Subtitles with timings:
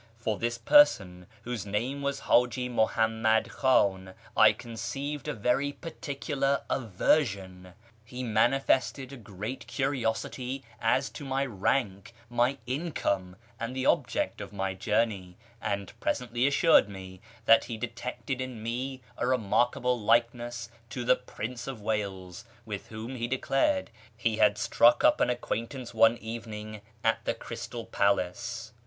[0.17, 7.73] For this person, whose name was Haji Muhammad Khan, I conceived a very particular aversion.
[8.03, 14.51] He manifested a great curiosity as to my rank, my income, and the object of
[14.51, 21.05] my journey, and presently assured me that he detected in me a remarkable likeness to
[21.05, 26.17] the Prince of Wales, with whom, he declared, he had struck up an acquaintance one
[26.17, 28.73] evening at the Crystal Palace.